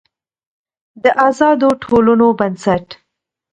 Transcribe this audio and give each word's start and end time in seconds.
د 1.03 1.05
آزادو 1.27 1.69
ټولنو 1.83 2.27
بنسټ 2.39 2.85